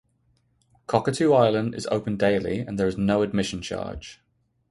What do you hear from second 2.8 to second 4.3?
is no admission charge.